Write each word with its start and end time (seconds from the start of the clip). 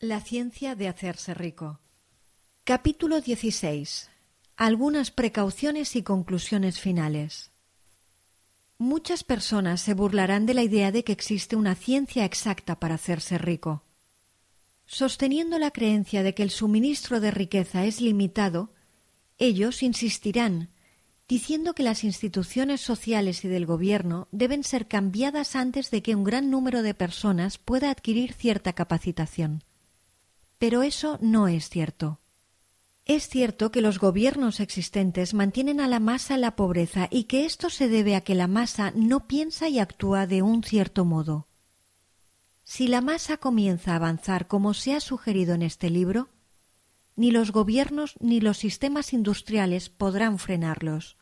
La 0.00 0.20
ciencia 0.20 0.76
de 0.76 0.86
hacerse 0.86 1.34
rico. 1.34 1.80
Capítulo 2.62 3.20
16. 3.20 4.08
Algunas 4.56 5.10
precauciones 5.10 5.96
y 5.96 6.04
conclusiones 6.04 6.78
finales. 6.78 7.50
Muchas 8.78 9.24
personas 9.24 9.80
se 9.80 9.94
burlarán 9.94 10.46
de 10.46 10.54
la 10.54 10.62
idea 10.62 10.92
de 10.92 11.02
que 11.02 11.10
existe 11.10 11.56
una 11.56 11.74
ciencia 11.74 12.24
exacta 12.24 12.78
para 12.78 12.94
hacerse 12.94 13.38
rico. 13.38 13.82
Sosteniendo 14.86 15.58
la 15.58 15.72
creencia 15.72 16.22
de 16.22 16.32
que 16.32 16.44
el 16.44 16.50
suministro 16.50 17.18
de 17.18 17.32
riqueza 17.32 17.84
es 17.84 18.00
limitado, 18.00 18.72
ellos 19.36 19.82
insistirán, 19.82 20.68
diciendo 21.26 21.74
que 21.74 21.82
las 21.82 22.04
instituciones 22.04 22.80
sociales 22.80 23.44
y 23.44 23.48
del 23.48 23.66
gobierno 23.66 24.28
deben 24.30 24.62
ser 24.62 24.86
cambiadas 24.86 25.56
antes 25.56 25.90
de 25.90 26.02
que 26.04 26.14
un 26.14 26.22
gran 26.22 26.52
número 26.52 26.82
de 26.82 26.94
personas 26.94 27.58
pueda 27.58 27.90
adquirir 27.90 28.32
cierta 28.32 28.74
capacitación. 28.74 29.64
Pero 30.58 30.82
eso 30.82 31.18
no 31.20 31.48
es 31.48 31.68
cierto. 31.68 32.20
Es 33.04 33.28
cierto 33.28 33.70
que 33.70 33.80
los 33.80 33.98
gobiernos 33.98 34.60
existentes 34.60 35.32
mantienen 35.32 35.80
a 35.80 35.88
la 35.88 35.98
masa 35.98 36.34
en 36.34 36.42
la 36.42 36.56
pobreza 36.56 37.08
y 37.10 37.24
que 37.24 37.46
esto 37.46 37.70
se 37.70 37.88
debe 37.88 38.14
a 38.14 38.20
que 38.20 38.34
la 38.34 38.48
masa 38.48 38.92
no 38.94 39.26
piensa 39.26 39.68
y 39.68 39.78
actúa 39.78 40.26
de 40.26 40.42
un 40.42 40.62
cierto 40.62 41.06
modo. 41.06 41.48
Si 42.64 42.86
la 42.86 43.00
masa 43.00 43.38
comienza 43.38 43.92
a 43.92 43.96
avanzar 43.96 44.46
como 44.46 44.74
se 44.74 44.92
ha 44.94 45.00
sugerido 45.00 45.54
en 45.54 45.62
este 45.62 45.88
libro, 45.88 46.28
ni 47.16 47.30
los 47.30 47.50
gobiernos 47.50 48.14
ni 48.20 48.40
los 48.40 48.58
sistemas 48.58 49.14
industriales 49.14 49.88
podrán 49.88 50.38
frenarlos. 50.38 51.16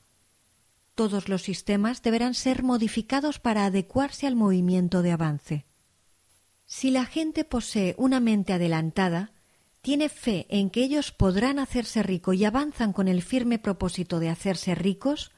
Todos 0.97 1.29
los 1.29 1.43
sistemas 1.43 2.03
deberán 2.03 2.35
ser 2.35 2.65
modificados 2.65 3.39
para 3.39 3.65
adecuarse 3.65 4.27
al 4.27 4.35
movimiento 4.35 5.03
de 5.03 5.13
avance. 5.13 5.67
Si 6.67 6.91
la 6.91 7.07
gente 7.07 7.45
posee 7.45 7.95
una 7.97 8.21
mente 8.21 8.53
adelantada, 8.53 9.33
tiene 9.83 10.09
fe 10.09 10.47
en 10.51 10.69
que 10.69 10.83
ellos 10.83 11.13
podrán 11.13 11.61
hacerse 11.61 12.03
rico 12.03 12.33
y 12.33 12.45
avanzan 12.45 12.93
con 12.93 13.07
el 13.07 13.23
firme 13.23 13.61
propósito 13.61 14.19
de 14.19 14.29
hacerse 14.29 14.75
ricos, 14.75 15.31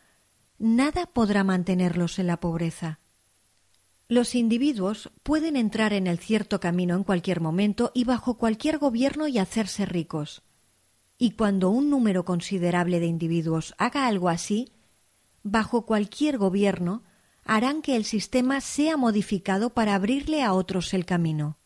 nada 0.58 1.04
podrá 1.06 1.44
mantenerlos 1.44 2.18
en 2.18 2.28
la 2.28 2.40
pobreza. 2.40 2.98
Los 4.08 4.34
individuos 4.34 5.10
pueden 5.22 5.54
entrar 5.54 5.92
en 5.92 6.06
el 6.06 6.18
cierto 6.18 6.60
camino 6.60 6.96
en 6.96 7.04
cualquier 7.04 7.42
momento 7.42 7.92
y 7.92 8.04
bajo 8.04 8.38
cualquier 8.38 8.78
gobierno 8.78 9.28
y 9.28 9.36
hacerse 9.36 9.84
ricos. 9.84 10.40
Y 11.18 11.32
cuando 11.32 11.68
un 11.68 11.90
número 11.90 12.24
considerable 12.24 13.00
de 13.00 13.06
individuos 13.06 13.74
haga 13.76 14.06
algo 14.06 14.30
así, 14.30 14.72
bajo 15.42 15.84
cualquier 15.84 16.38
gobierno, 16.38 17.02
harán 17.48 17.80
que 17.80 17.96
el 17.96 18.04
sistema 18.04 18.60
sea 18.60 18.98
modificado 18.98 19.70
para 19.70 19.94
abrirle 19.94 20.42
a 20.42 20.52
otros 20.52 20.92
el 20.92 21.06
camino. 21.06 21.56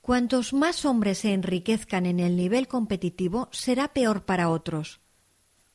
Cuantos 0.00 0.52
más 0.52 0.84
hombres 0.84 1.18
se 1.18 1.32
enriquezcan 1.32 2.06
en 2.06 2.18
el 2.18 2.36
nivel 2.36 2.66
competitivo, 2.66 3.48
será 3.52 3.92
peor 3.92 4.24
para 4.24 4.50
otros. 4.50 5.00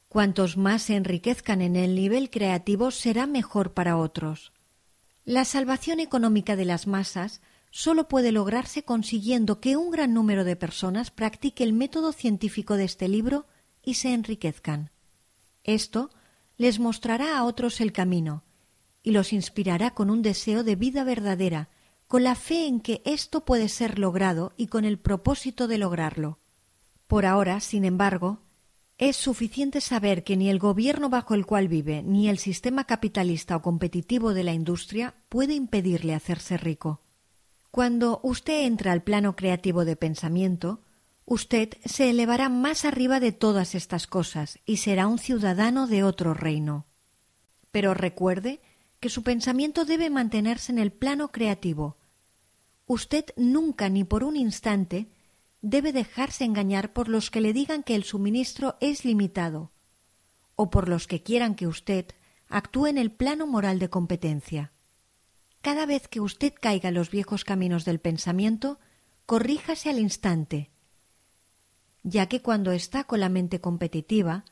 Cuantos 0.09 0.57
más 0.57 0.81
se 0.81 0.97
enriquezcan 0.97 1.61
en 1.61 1.77
el 1.77 1.95
nivel 1.95 2.29
creativo, 2.29 2.91
será 2.91 3.25
mejor 3.25 3.73
para 3.73 3.95
otros. 3.95 4.51
La 5.23 5.45
salvación 5.45 6.01
económica 6.01 6.57
de 6.57 6.65
las 6.65 6.85
masas 6.85 7.39
sólo 7.71 8.09
puede 8.09 8.33
lograrse 8.33 8.83
consiguiendo 8.83 9.61
que 9.61 9.77
un 9.77 9.91
gran 9.91 10.13
número 10.13 10.43
de 10.43 10.57
personas 10.57 11.09
practique 11.09 11.63
el 11.63 11.71
método 11.71 12.11
científico 12.11 12.75
de 12.75 12.83
este 12.83 13.07
libro 13.07 13.45
y 13.81 13.93
se 13.93 14.13
enriquezcan. 14.13 14.91
Esto 15.63 16.09
les 16.57 16.79
mostrará 16.79 17.37
a 17.37 17.45
otros 17.45 17.79
el 17.79 17.93
camino, 17.93 18.43
y 19.05 19.11
los 19.11 19.31
inspirará 19.31 19.91
con 19.91 20.09
un 20.09 20.23
deseo 20.23 20.63
de 20.63 20.75
vida 20.75 21.03
verdadera, 21.03 21.69
con 22.07 22.23
la 22.23 22.33
fe 22.33 22.65
en 22.65 22.81
que 22.81 23.03
esto 23.05 23.45
puede 23.45 23.69
ser 23.69 23.99
logrado 23.99 24.51
y 24.57 24.67
con 24.67 24.83
el 24.83 24.97
propósito 24.97 25.67
de 25.67 25.77
lograrlo. 25.77 26.39
Por 27.07 27.27
ahora, 27.27 27.59
sin 27.59 27.85
embargo, 27.85 28.39
es 28.97 29.15
suficiente 29.15 29.79
saber 29.79 30.23
que 30.23 30.35
ni 30.35 30.49
el 30.49 30.57
gobierno 30.57 31.09
bajo 31.09 31.35
el 31.35 31.45
cual 31.45 31.67
vive, 31.67 32.01
ni 32.01 32.29
el 32.29 32.39
sistema 32.39 32.85
capitalista 32.85 33.55
o 33.55 33.61
competitivo 33.61 34.33
de 34.33 34.43
la 34.43 34.53
industria 34.53 35.13
puede 35.29 35.53
impedirle 35.53 36.15
hacerse 36.15 36.57
rico. 36.57 37.01
Cuando 37.69 38.21
usted 38.23 38.65
entra 38.65 38.91
al 38.91 39.03
plano 39.03 39.35
creativo 39.35 39.85
de 39.85 39.95
pensamiento, 39.95 40.81
usted 41.25 41.77
se 41.85 42.09
elevará 42.09 42.49
más 42.49 42.85
arriba 42.85 43.19
de 43.19 43.33
todas 43.33 43.75
estas 43.75 44.07
cosas 44.07 44.59
y 44.65 44.77
será 44.77 45.05
un 45.05 45.19
ciudadano 45.19 45.85
de 45.85 46.03
otro 46.03 46.33
reino. 46.33 46.87
Pero 47.71 47.93
recuerde 47.93 48.61
que 49.05 49.09
su 49.09 49.21
pensamiento 49.21 49.85
debe 49.85 50.09
mantenerse 50.09 50.71
en 50.71 50.79
el 50.79 50.91
plano 50.91 51.31
creativo. 51.31 51.95
Usted 52.87 53.25
nunca 53.37 53.87
ni 53.87 54.03
por 54.03 54.23
un 54.23 54.35
instante 54.35 55.11
debe 55.61 55.93
dejarse 55.93 56.43
engañar 56.43 56.91
por 56.91 57.07
los 57.07 57.29
que 57.29 57.39
le 57.39 57.53
digan 57.53 57.83
que 57.83 57.93
el 57.93 58.03
suministro 58.03 58.77
es 58.81 59.05
limitado 59.05 59.71
o 60.55 60.71
por 60.71 60.89
los 60.89 61.05
que 61.05 61.21
quieran 61.21 61.53
que 61.53 61.67
usted 61.67 62.07
actúe 62.49 62.87
en 62.87 62.97
el 62.97 63.11
plano 63.11 63.45
moral 63.45 63.77
de 63.77 63.91
competencia. 63.91 64.71
Cada 65.61 65.85
vez 65.85 66.07
que 66.07 66.19
usted 66.19 66.55
caiga 66.59 66.89
en 66.89 66.95
los 66.95 67.11
viejos 67.11 67.43
caminos 67.43 67.85
del 67.85 67.99
pensamiento, 67.99 68.79
corríjase 69.27 69.91
al 69.91 69.99
instante, 69.99 70.71
ya 72.01 72.25
que 72.25 72.41
cuando 72.41 72.71
está 72.71 73.03
con 73.03 73.19
la 73.19 73.29
mente 73.29 73.61
competitiva, 73.61 74.45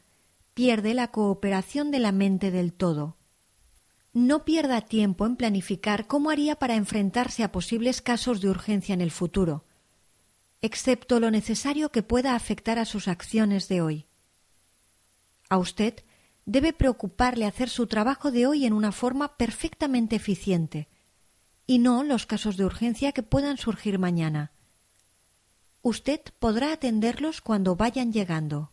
pierde 0.54 0.94
la 0.94 1.08
cooperación 1.08 1.90
de 1.90 1.98
la 1.98 2.12
mente 2.12 2.52
del 2.52 2.72
todo, 2.72 3.18
no 4.14 4.46
pierda 4.46 4.82
tiempo 4.82 5.26
en 5.26 5.36
planificar 5.36 6.06
cómo 6.06 6.30
haría 6.30 6.56
para 6.58 6.76
enfrentarse 6.76 7.44
a 7.44 7.52
posibles 7.52 8.02
casos 8.02 8.42
de 8.42 8.50
urgencia 8.50 8.94
en 8.94 9.02
el 9.02 9.12
futuro, 9.12 9.66
excepto 10.62 11.20
lo 11.20 11.32
necesario 11.32 11.92
que 11.92 12.04
pueda 12.04 12.36
afectar 12.36 12.78
a 12.78 12.86
sus 12.86 13.08
acciones 13.08 13.68
de 13.68 13.82
hoy. 13.82 14.06
A 15.50 15.58
usted 15.58 16.04
debe 16.46 16.74
preocuparle 16.74 17.46
hacer 17.46 17.70
su 17.70 17.88
trabajo 17.88 18.32
de 18.32 18.46
hoy 18.46 18.66
en 18.66 18.74
una 18.74 18.92
forma 18.92 19.36
perfectamente 19.38 20.16
eficiente, 20.16 20.90
y 21.66 21.80
no 21.80 22.04
los 22.04 22.26
casos 22.26 22.58
de 22.58 22.66
urgencia 22.66 23.14
que 23.14 23.24
puedan 23.24 23.58
surgir 23.58 23.98
mañana. 23.98 24.52
Usted 25.82 26.22
podrá 26.40 26.72
atenderlos 26.72 27.42
cuando 27.42 27.76
vayan 27.76 28.14
llegando. 28.14 28.73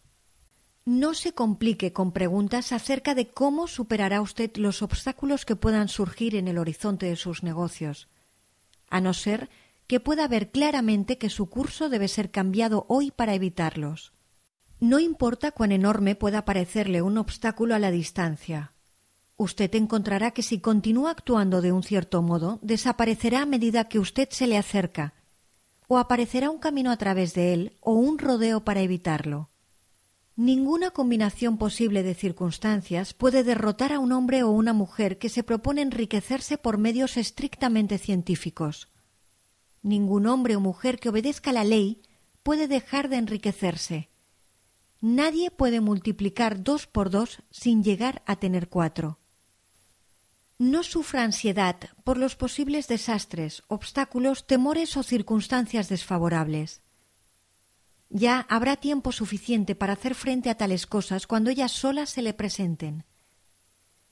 No 0.85 1.15
se 1.15 1.33
complique 1.33 1.93
con 1.93 2.13
preguntas 2.13 2.73
acerca 2.73 3.15
de 3.15 3.29
cómo 3.29 3.67
superará 3.67 4.21
usted 4.21 4.51
los 4.57 4.83
obstáculos 4.83 5.45
que 5.45 5.57
puedan 5.57 5.89
surgir 5.89 6.35
en 6.35 6.49
el 6.49 6.59
horizonte 6.59 7.07
de 7.07 7.17
sus 7.17 7.43
negocios, 7.43 8.09
a 8.89 9.01
no 9.01 9.13
ser 9.13 9.51
que 9.87 10.01
pueda 10.01 10.27
ver 10.27 10.51
claramente 10.51 11.19
que 11.19 11.29
su 11.29 11.51
curso 11.51 11.89
debe 11.89 12.09
ser 12.09 12.31
cambiado 12.31 12.87
hoy 12.89 13.11
para 13.11 13.35
evitarlos. 13.35 14.13
No 14.79 14.99
importa 14.99 15.53
cuán 15.53 15.73
enorme 15.73 16.15
pueda 16.15 16.47
parecerle 16.47 17.03
un 17.03 17.19
obstáculo 17.19 17.75
a 17.75 17.79
la 17.79 17.91
distancia. 17.91 18.73
Usted 19.37 19.75
encontrará 19.75 20.31
que 20.31 20.43
si 20.43 20.61
continúa 20.61 21.11
actuando 21.11 21.61
de 21.61 21.73
un 21.73 21.83
cierto 21.83 22.23
modo, 22.23 22.59
desaparecerá 22.63 23.43
a 23.43 23.47
medida 23.47 23.89
que 23.89 23.99
usted 23.99 24.29
se 24.31 24.47
le 24.47 24.57
acerca, 24.57 25.13
o 25.89 25.99
aparecerá 25.99 26.51
un 26.51 26.59
camino 26.59 26.91
a 26.91 26.97
través 26.97 27.35
de 27.35 27.53
él 27.53 27.77
o 27.81 27.93
un 27.93 28.19
rodeo 28.19 28.65
para 28.65 28.81
evitarlo. 28.81 29.50
Ninguna 30.41 30.91
combinación 30.91 31.59
posible 31.59 32.03
de 32.03 32.15
circunstancias 32.15 33.13
puede 33.13 33.45
derrotar 33.45 33.93
a 33.93 33.99
un 33.99 34.11
hombre 34.11 34.43
o 34.43 34.49
una 34.49 34.73
mujer 34.73 35.19
que 35.19 35.29
se 35.29 35.43
propone 35.43 35.83
enriquecerse 35.83 36.57
por 36.57 36.79
medios 36.79 37.19
estrictamente 37.19 37.99
científicos. 37.99 38.89
Ningún 39.83 40.27
hombre 40.27 40.57
o 40.57 40.61
mujer 40.61 40.99
que 40.99 41.11
obedezca 41.11 41.53
la 41.53 41.63
ley 41.63 42.01
puede 42.43 42.69
dejar 42.69 43.11
de 43.11 43.17
enriquecerse. 43.19 44.09
Nadie 45.03 45.51
puede 45.51 45.83
multiplicar 45.83 46.63
dos 46.63 46.87
por 46.87 47.11
dos 47.11 47.43
sin 47.51 47.85
llegar 47.85 48.23
a 48.25 48.37
tener 48.37 48.71
cuatro. 48.71 49.19
No 50.57 50.85
sufra 50.85 51.23
ansiedad 51.23 51.77
por 52.03 52.17
los 52.17 52.35
posibles 52.35 52.89
desastres, 52.89 53.63
obstáculos, 53.69 54.47
temores 54.47 54.97
o 54.97 55.03
circunstancias 55.03 55.91
desfavorables. 55.91 56.81
Ya 58.11 58.45
habrá 58.49 58.75
tiempo 58.77 59.13
suficiente 59.13 59.77
para 59.77 59.93
hacer 59.93 60.17
frente 60.17 60.51
a 60.51 60.57
tales 60.57 60.87
cosas 60.87 61.29
cuando 61.29 61.49
ellas 61.49 61.71
solas 61.71 62.11
se 62.11 62.23
le 62.23 62.35
presenten. 62.35 63.05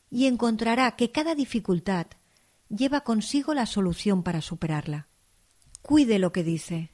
Y 0.08 0.26
encontrará 0.26 0.92
que 0.92 1.10
cada 1.10 1.34
dificultad 1.34 2.06
lleva 2.68 3.00
consigo 3.00 3.54
la 3.54 3.66
solución 3.66 4.22
para 4.22 4.40
superarla. 4.40 5.08
Cuide 5.82 6.20
lo 6.20 6.30
que 6.32 6.44
dice. 6.44 6.92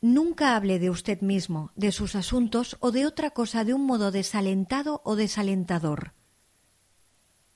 Nunca 0.00 0.56
hable 0.56 0.80
de 0.80 0.90
usted 0.90 1.20
mismo, 1.20 1.70
de 1.76 1.92
sus 1.92 2.16
asuntos 2.16 2.76
o 2.80 2.90
de 2.90 3.06
otra 3.06 3.30
cosa 3.30 3.64
de 3.64 3.72
un 3.72 3.86
modo 3.86 4.10
desalentado 4.10 5.02
o 5.04 5.14
desalentador. 5.14 6.14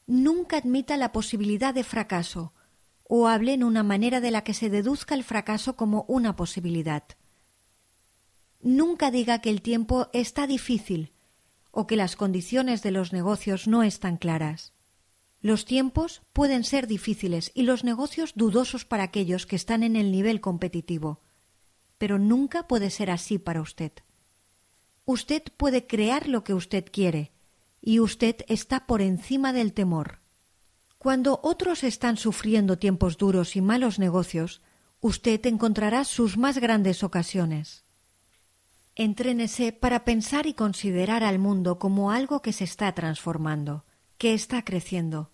Nunca 0.06 0.58
admita 0.58 0.96
la 0.96 1.10
posibilidad 1.10 1.74
de 1.74 1.82
fracaso, 1.82 2.52
o 3.02 3.26
hable 3.26 3.54
en 3.54 3.64
una 3.64 3.82
manera 3.82 4.20
de 4.20 4.30
la 4.30 4.44
que 4.44 4.54
se 4.54 4.70
deduzca 4.70 5.14
el 5.14 5.24
fracaso 5.24 5.74
como 5.74 6.04
una 6.06 6.36
posibilidad. 6.36 7.04
Nunca 8.64 9.10
diga 9.10 9.42
que 9.42 9.50
el 9.50 9.60
tiempo 9.60 10.08
está 10.14 10.46
difícil 10.46 11.12
o 11.70 11.86
que 11.86 11.96
las 11.96 12.16
condiciones 12.16 12.82
de 12.82 12.92
los 12.92 13.12
negocios 13.12 13.68
no 13.68 13.82
están 13.82 14.16
claras. 14.16 14.72
Los 15.42 15.66
tiempos 15.66 16.22
pueden 16.32 16.64
ser 16.64 16.86
difíciles 16.86 17.52
y 17.54 17.64
los 17.64 17.84
negocios 17.84 18.32
dudosos 18.34 18.86
para 18.86 19.02
aquellos 19.02 19.44
que 19.44 19.56
están 19.56 19.82
en 19.82 19.96
el 19.96 20.10
nivel 20.10 20.40
competitivo, 20.40 21.20
pero 21.98 22.18
nunca 22.18 22.66
puede 22.66 22.88
ser 22.88 23.10
así 23.10 23.36
para 23.38 23.60
usted. 23.60 23.92
Usted 25.04 25.42
puede 25.58 25.86
crear 25.86 26.26
lo 26.26 26.42
que 26.42 26.54
usted 26.54 26.86
quiere, 26.90 27.32
y 27.82 28.00
usted 28.00 28.36
está 28.48 28.86
por 28.86 29.02
encima 29.02 29.52
del 29.52 29.74
temor. 29.74 30.20
Cuando 30.96 31.38
otros 31.42 31.84
están 31.84 32.16
sufriendo 32.16 32.78
tiempos 32.78 33.18
duros 33.18 33.56
y 33.56 33.60
malos 33.60 33.98
negocios, 33.98 34.62
usted 35.02 35.44
encontrará 35.44 36.04
sus 36.04 36.38
más 36.38 36.56
grandes 36.56 37.02
ocasiones. 37.04 37.83
Entrénese 38.96 39.72
para 39.72 40.04
pensar 40.04 40.46
y 40.46 40.54
considerar 40.54 41.24
al 41.24 41.38
mundo 41.38 41.78
como 41.78 42.12
algo 42.12 42.42
que 42.42 42.52
se 42.52 42.64
está 42.64 42.92
transformando, 42.94 43.84
que 44.18 44.34
está 44.34 44.64
creciendo, 44.64 45.32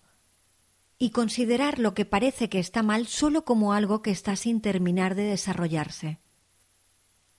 y 0.97 1.11
considerar 1.11 1.77
lo 1.77 1.93
que 1.93 2.05
parece 2.05 2.49
que 2.49 2.59
está 2.59 2.81
mal 2.81 3.07
solo 3.07 3.45
como 3.45 3.73
algo 3.73 4.01
que 4.01 4.11
está 4.11 4.35
sin 4.35 4.61
terminar 4.61 5.15
de 5.15 5.23
desarrollarse. 5.23 6.19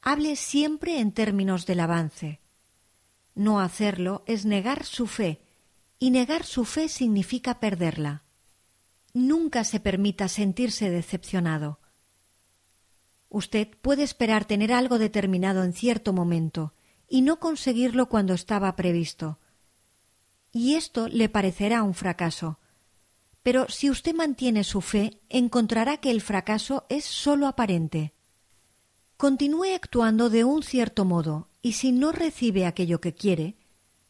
Hable 0.00 0.36
siempre 0.36 1.00
en 1.00 1.12
términos 1.12 1.66
del 1.66 1.80
avance. 1.80 2.40
No 3.34 3.60
hacerlo 3.60 4.22
es 4.26 4.44
negar 4.44 4.84
su 4.84 5.06
fe, 5.06 5.42
y 5.98 6.10
negar 6.10 6.44
su 6.44 6.64
fe 6.64 6.88
significa 6.88 7.60
perderla. 7.60 8.24
Nunca 9.12 9.62
se 9.64 9.78
permita 9.78 10.28
sentirse 10.28 10.90
decepcionado. 10.90 11.81
Usted 13.34 13.68
puede 13.80 14.02
esperar 14.02 14.44
tener 14.44 14.74
algo 14.74 14.98
determinado 14.98 15.64
en 15.64 15.72
cierto 15.72 16.12
momento 16.12 16.74
y 17.08 17.22
no 17.22 17.40
conseguirlo 17.40 18.10
cuando 18.10 18.34
estaba 18.34 18.76
previsto. 18.76 19.38
Y 20.52 20.74
esto 20.74 21.08
le 21.08 21.30
parecerá 21.30 21.82
un 21.82 21.94
fracaso. 21.94 22.58
Pero 23.42 23.70
si 23.70 23.88
usted 23.88 24.14
mantiene 24.14 24.64
su 24.64 24.82
fe, 24.82 25.18
encontrará 25.30 25.96
que 25.96 26.10
el 26.10 26.20
fracaso 26.20 26.84
es 26.90 27.06
sólo 27.06 27.46
aparente. 27.46 28.12
Continúe 29.16 29.74
actuando 29.74 30.28
de 30.28 30.44
un 30.44 30.62
cierto 30.62 31.06
modo, 31.06 31.48
y 31.62 31.72
si 31.72 31.90
no 31.90 32.12
recibe 32.12 32.66
aquello 32.66 33.00
que 33.00 33.14
quiere, 33.14 33.56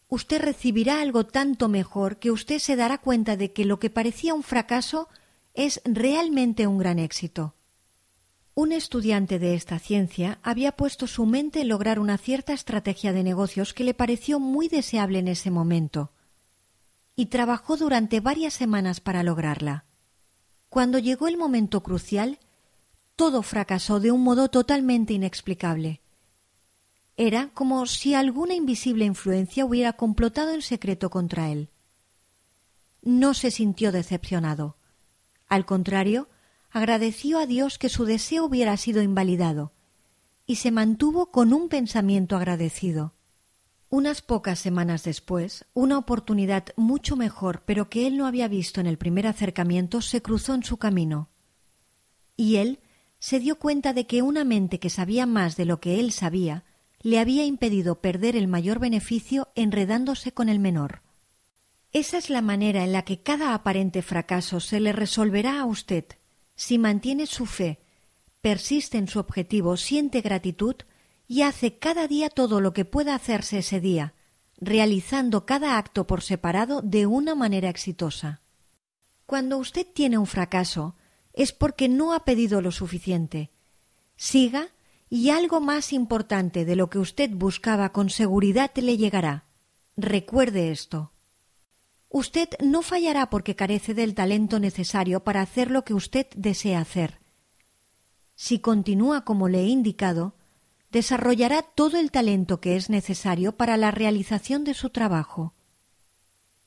usted 0.09 0.43
recibirá 0.43 1.01
algo 1.01 1.27
tanto 1.27 1.69
mejor 1.69 2.19
que 2.19 2.33
usted 2.33 2.59
se 2.59 2.75
dará 2.75 2.99
cuenta 2.99 3.37
de 3.37 3.53
que 3.53 3.67
lo 3.67 3.79
que 3.79 3.89
parecía 3.89 4.35
un 4.35 4.43
fracaso 4.43 5.09
es 5.55 5.81
realmente 5.85 6.67
un 6.67 6.79
gran 6.79 6.99
éxito. 6.99 7.55
Un 8.55 8.73
estudiante 8.73 9.39
de 9.39 9.55
esta 9.55 9.79
ciencia 9.79 10.39
había 10.43 10.73
puesto 10.73 11.07
su 11.07 11.25
mente 11.25 11.63
en 11.63 11.69
lograr 11.69 11.99
una 11.99 12.19
cierta 12.19 12.53
estrategia 12.53 13.15
de 13.15 13.23
negocios 13.23 13.73
que 13.73 13.83
le 13.83 13.95
pareció 13.95 14.39
muy 14.41 14.69
deseable 14.69 15.21
en 15.21 15.29
ese 15.29 15.51
momento, 15.51 16.11
y 17.17 17.27
trabajó 17.27 17.79
durante 17.79 18.21
varias 18.21 18.53
semanas 18.53 19.01
para 19.01 19.23
lograrla. 19.23 19.85
Cuando 20.69 20.99
llegó 20.99 21.29
el 21.29 21.39
momento 21.39 21.83
crucial, 21.83 22.39
todo 23.17 23.43
fracasó 23.43 24.01
de 24.01 24.11
un 24.11 24.23
modo 24.23 24.49
totalmente 24.49 25.15
inexplicable. 25.15 26.01
Era 27.17 27.51
como 27.55 27.87
si 27.87 28.15
alguna 28.15 28.55
invisible 28.55 29.07
influencia 29.07 29.65
hubiera 29.65 29.95
complotado 29.95 30.53
en 30.53 30.63
secreto 30.63 31.09
contra 31.09 31.51
él. 31.51 31.71
No 33.03 33.33
se 33.33 33.51
sintió 33.51 33.93
decepcionado. 33.93 34.77
Al 35.49 35.67
contrario, 35.67 36.29
agradeció 36.73 37.39
a 37.39 37.47
Dios 37.47 37.79
que 37.79 37.91
su 37.91 38.07
deseo 38.07 38.47
hubiera 38.47 38.77
sido 38.79 39.03
invalidado, 39.03 39.73
y 40.47 40.57
se 40.57 40.71
mantuvo 40.71 41.31
con 41.31 41.53
un 41.53 41.69
pensamiento 41.69 42.35
agradecido. 42.37 43.15
Unas 43.91 44.23
pocas 44.23 44.59
semanas 44.59 45.05
después, 45.05 45.67
una 45.75 45.99
oportunidad 45.99 46.69
mucho 46.77 47.15
mejor, 47.15 47.63
pero 47.67 47.91
que 47.91 48.07
él 48.07 48.17
no 48.17 48.27
había 48.27 48.49
visto 48.49 48.81
en 48.81 48.87
el 48.87 48.97
primer 48.97 49.27
acercamiento, 49.27 50.01
se 50.01 50.23
cruzó 50.23 50.55
en 50.55 50.63
su 50.63 50.79
camino. 50.79 51.29
Y 52.39 52.57
él 52.57 52.81
se 53.19 53.39
dio 53.39 53.59
cuenta 53.59 53.93
de 53.93 54.07
que 54.07 54.23
una 54.23 54.45
mente 54.45 54.81
que 54.81 54.89
sabía 54.89 55.27
más 55.27 55.57
de 55.57 55.67
lo 55.67 55.79
que 55.79 56.01
él 56.01 56.11
sabía 56.11 56.65
le 57.03 57.19
había 57.19 57.45
impedido 57.45 58.01
perder 58.01 58.35
el 58.35 58.49
mayor 58.49 58.79
beneficio 58.79 59.49
enredándose 59.55 60.33
con 60.33 60.49
el 60.49 60.59
menor. 60.59 61.03
Esa 61.93 62.17
es 62.17 62.31
la 62.31 62.41
manera 62.41 62.83
en 62.83 62.93
la 62.93 63.03
que 63.03 63.23
cada 63.23 63.53
aparente 63.53 64.01
fracaso 64.01 64.59
se 64.59 64.81
le 64.81 64.93
resolverá 64.93 65.61
a 65.61 65.67
usted 65.67 66.07
si 66.55 66.79
mantiene 66.79 67.27
su 67.27 67.47
fe, 67.47 67.81
persiste 68.41 68.99
en 68.99 69.09
su 69.09 69.19
objetivo, 69.19 69.77
siente 69.77 70.21
gratitud 70.21 70.77
y 71.27 71.43
hace 71.43 71.79
cada 71.79 72.09
día 72.09 72.29
todo 72.29 72.61
lo 72.61 72.73
que 72.73 72.85
pueda 72.85 73.15
hacerse 73.15 73.59
ese 73.59 73.81
día, 73.81 74.15
realizando 74.59 75.47
cada 75.47 75.79
acto 75.79 76.07
por 76.07 76.23
separado 76.23 76.83
de 76.83 77.07
una 77.07 77.35
manera 77.35 77.69
exitosa. 77.69 78.43
Cuando 79.27 79.59
usted 79.59 79.87
tiene 79.87 80.19
un 80.19 80.27
fracaso, 80.27 80.97
es 81.33 81.53
porque 81.53 81.89
no 81.89 82.13
ha 82.13 82.25
pedido 82.25 82.61
lo 82.61 82.71
suficiente. 82.71 83.51
Siga 84.17 84.69
y 85.09 85.31
algo 85.31 85.61
más 85.61 85.93
importante 85.93 86.65
de 86.65 86.77
lo 86.77 86.91
que 86.91 86.99
usted 86.99 87.31
buscaba 87.31 87.93
con 87.93 88.11
seguridad 88.11 88.71
le 88.77 88.97
llegará. 88.97 89.47
Recuerde 89.97 90.71
esto. 90.71 91.13
Usted 92.15 92.51
no 92.63 92.83
fallará 92.83 93.31
porque 93.31 93.57
carece 93.57 93.95
del 93.95 94.15
talento 94.15 94.61
necesario 94.61 95.25
para 95.25 95.41
hacer 95.41 95.71
lo 95.71 95.83
que 95.83 95.95
usted 95.95 96.27
desea 96.37 96.79
hacer. 96.79 97.21
Si 98.35 98.59
continúa 98.59 99.25
como 99.25 99.49
le 99.49 99.61
he 99.61 99.69
indicado, 99.69 100.35
desarrollará 100.91 101.63
todo 101.63 101.99
el 101.99 102.11
talento 102.11 102.61
que 102.61 102.77
es 102.77 102.91
necesario 102.91 103.57
para 103.57 103.79
la 103.79 103.91
realización 103.91 104.63
de 104.65 104.75
su 104.75 104.91
trabajo. 104.91 105.55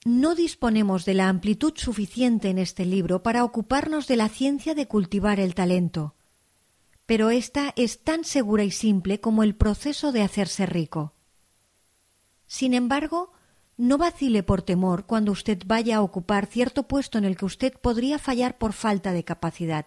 No 0.03 0.33
disponemos 0.33 1.05
de 1.05 1.13
la 1.13 1.29
amplitud 1.29 1.73
suficiente 1.75 2.49
en 2.49 2.57
este 2.57 2.83
libro 2.83 3.21
para 3.21 3.43
ocuparnos 3.43 4.07
de 4.07 4.15
la 4.15 4.29
ciencia 4.29 4.73
de 4.73 4.87
cultivar 4.87 5.39
el 5.39 5.53
talento, 5.53 6.15
pero 7.05 7.29
ésta 7.29 7.71
es 7.75 7.99
tan 7.99 8.23
segura 8.23 8.63
y 8.63 8.71
simple 8.71 9.19
como 9.19 9.43
el 9.43 9.53
proceso 9.53 10.11
de 10.11 10.23
hacerse 10.23 10.65
rico. 10.65 11.13
Sin 12.47 12.73
embargo, 12.73 13.34
no 13.77 13.97
vacile 13.97 14.43
por 14.43 14.61
temor 14.61 15.05
cuando 15.05 15.31
usted 15.31 15.61
vaya 15.65 15.97
a 15.97 16.01
ocupar 16.01 16.45
cierto 16.45 16.83
puesto 16.83 17.17
en 17.17 17.25
el 17.25 17.35
que 17.35 17.45
usted 17.45 17.73
podría 17.73 18.19
fallar 18.19 18.57
por 18.57 18.73
falta 18.73 19.11
de 19.11 19.23
capacidad. 19.23 19.85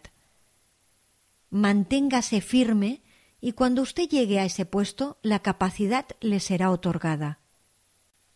Manténgase 1.50 2.40
firme 2.40 3.02
y 3.40 3.52
cuando 3.52 3.82
usted 3.82 4.08
llegue 4.08 4.40
a 4.40 4.44
ese 4.44 4.66
puesto 4.66 5.18
la 5.22 5.38
capacidad 5.38 6.06
le 6.20 6.40
será 6.40 6.70
otorgada. 6.70 7.38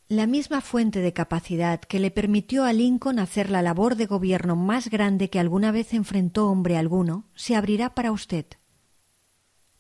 La 0.09 0.27
misma 0.27 0.61
fuente 0.61 1.01
de 1.01 1.13
capacidad 1.13 1.81
que 1.81 1.99
le 1.99 2.11
permitió 2.11 2.65
a 2.65 2.73
Lincoln 2.73 3.19
hacer 3.19 3.51
la 3.51 3.63
labor 3.63 3.97
de 3.97 4.07
gobierno 4.07 4.57
más 4.57 4.89
grande 4.89 5.31
que 5.31 5.41
alguna 5.41 5.73
vez 5.73 5.95
enfrentó 5.95 6.51
hombre 6.51 6.77
alguno 6.77 7.25
se 7.35 7.57
abrirá 7.57 7.95
para 7.95 8.13
usted. 8.13 8.47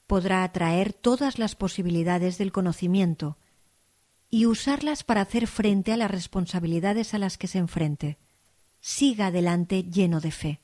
Podrá 0.07 0.43
atraer 0.43 0.93
todas 0.93 1.39
las 1.39 1.55
posibilidades 1.55 2.39
del 2.39 2.53
conocimiento 2.53 3.39
y 4.33 4.47
usarlas 4.47 5.05
para 5.05 5.21
hacer 5.21 5.47
frente 5.47 5.93
a 5.93 5.97
las 5.97 6.11
responsabilidades 6.11 7.15
a 7.15 7.19
las 7.19 7.39
que 7.39 7.47
se 7.47 7.59
enfrente. 7.59 8.19
Siga 8.81 9.27
adelante 9.27 9.85
lleno 9.85 10.21
de 10.21 10.33
fe. 10.33 10.61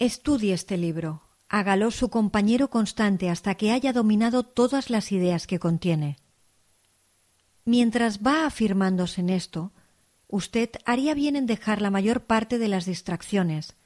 Estudie 0.00 0.54
este 0.54 0.76
libro, 0.76 1.22
hágalo 1.48 1.92
su 1.92 2.08
compañero 2.08 2.70
constante 2.70 3.30
hasta 3.30 3.54
que 3.54 3.70
haya 3.70 3.92
dominado 3.92 4.42
todas 4.42 4.90
las 4.90 5.12
ideas 5.12 5.46
que 5.46 5.60
contiene 5.60 6.16
Mientras 7.64 8.20
va 8.20 8.46
afirmándose 8.46 9.20
en 9.20 9.30
esto, 9.30 9.72
usted 10.26 10.70
haría 10.84 11.14
bien 11.14 11.36
en 11.36 11.46
dejar 11.46 11.80
la 11.80 11.90
mayor 11.90 12.22
parte 12.22 12.58
de 12.58 12.68
las 12.68 12.86
distracciones, 12.86 13.76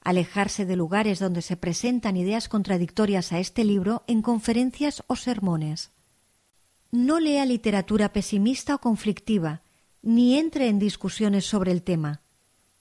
alejarse 0.00 0.64
de 0.64 0.76
lugares 0.76 1.18
donde 1.18 1.42
se 1.42 1.56
presentan 1.56 2.16
ideas 2.16 2.48
contradictorias 2.48 3.32
a 3.32 3.40
este 3.40 3.64
libro 3.64 4.04
en 4.06 4.22
conferencias 4.22 5.02
o 5.08 5.16
sermones. 5.16 5.90
No 6.96 7.20
lea 7.20 7.44
literatura 7.44 8.10
pesimista 8.14 8.74
o 8.74 8.80
conflictiva, 8.80 9.60
ni 10.00 10.38
entre 10.38 10.68
en 10.68 10.78
discusiones 10.78 11.44
sobre 11.44 11.70
el 11.70 11.82
tema. 11.82 12.22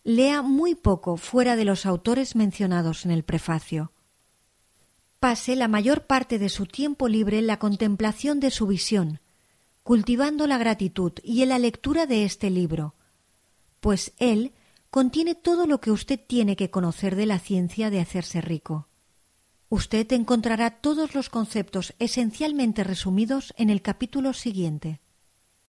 Lea 0.06 0.42
muy 0.42 0.74
poco 0.74 1.18
fuera 1.18 1.58
de 1.58 1.66
los 1.66 1.86
autores 1.86 2.34
mencionados 2.34 3.04
en 3.04 3.12
el 3.12 3.24
prefacio. 3.24 3.92
Pase 5.20 5.58
la 5.58 5.68
mayor 5.68 6.06
parte 6.06 6.40
de 6.40 6.48
su 6.48 6.66
tiempo 6.66 7.10
libre 7.10 7.40
en 7.40 7.48
la 7.48 7.60
contemplación 7.60 8.40
de 8.40 8.52
su 8.52 8.68
visión, 8.68 9.20
cultivando 9.84 10.48
la 10.48 10.58
gratitud 10.58 11.12
y 11.22 11.42
en 11.42 11.50
la 11.50 11.60
lectura 11.60 12.06
de 12.06 12.24
este 12.24 12.50
libro, 12.50 12.96
pues 13.82 14.14
él 14.18 14.54
contiene 14.92 15.36
todo 15.36 15.68
lo 15.68 15.82
que 15.82 15.92
usted 15.92 16.22
tiene 16.26 16.56
que 16.56 16.70
conocer 16.70 17.18
de 17.18 17.26
la 17.26 17.40
ciencia 17.40 17.90
de 17.90 18.00
hacerse 18.00 18.40
rico. 18.40 18.88
Usted 19.75 20.10
encontrará 20.13 20.70
todos 20.70 21.15
los 21.15 21.29
conceptos 21.29 21.96
esencialmente 22.00 22.86
resumidos 22.86 23.53
en 23.58 23.70
el 23.70 23.82
capítulo 23.82 24.32
siguiente. 24.32 25.01